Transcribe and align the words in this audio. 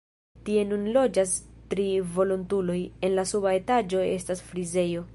Tie 0.45 0.61
nun 0.69 0.87
loĝas 0.95 1.35
tri 1.73 1.87
volontuloj, 2.17 2.81
en 3.09 3.17
la 3.21 3.29
suba 3.35 3.57
etaĝo 3.63 4.05
estas 4.19 4.47
frizejo. 4.51 5.09